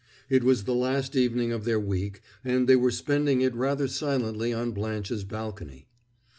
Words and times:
It 0.31 0.43
was 0.43 0.63
the 0.63 0.73
last 0.73 1.15
evening 1.15 1.51
of 1.51 1.63
their 1.63 1.79
week, 1.79 2.23
and 2.43 2.67
they 2.67 2.75
were 2.75 2.89
spending 2.89 3.41
it 3.41 3.53
rather 3.53 3.87
silently 3.87 4.51
on 4.51 4.71
Blanche's 4.71 5.23
balcony. 5.23 5.89